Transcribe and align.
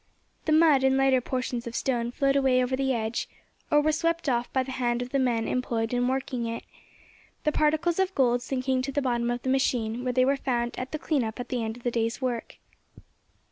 The 0.45 0.51
mud 0.51 0.83
and 0.83 0.97
lighter 0.97 1.21
portions 1.21 1.67
of 1.67 1.75
stone 1.75 2.09
flowed 2.09 2.35
away 2.35 2.63
over 2.63 2.75
the 2.75 2.91
edge, 2.91 3.29
or 3.69 3.81
were 3.81 3.91
swept 3.91 4.27
off 4.27 4.51
by 4.51 4.63
the 4.63 4.71
hand 4.71 5.03
of 5.03 5.09
the 5.09 5.19
men 5.19 5.47
employed 5.47 5.93
in 5.93 6.07
working 6.07 6.47
it, 6.47 6.63
the 7.43 7.51
particles 7.51 7.99
of 7.99 8.15
gold 8.15 8.41
sinking 8.41 8.81
to 8.81 8.91
the 8.91 9.03
bottom 9.03 9.29
of 9.29 9.43
the 9.43 9.49
machine, 9.49 10.03
where 10.03 10.11
they 10.13 10.25
were 10.25 10.37
found 10.37 10.73
at 10.79 10.91
the 10.91 10.97
clean 10.97 11.23
up 11.23 11.39
at 11.39 11.49
the 11.49 11.63
end 11.63 11.77
of 11.77 11.83
the 11.83 11.91
day's 11.91 12.19
work. 12.19 12.55